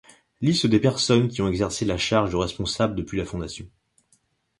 Liste 0.41 0.65
des 0.65 0.79
personnes 0.79 1.27
qui 1.27 1.43
ont 1.43 1.47
exercé 1.47 1.85
la 1.85 1.95
charge 1.99 2.31
de 2.31 2.35
responsable 2.35 2.95
depuis 2.95 3.19
la 3.19 3.25
fondation. 3.25 3.69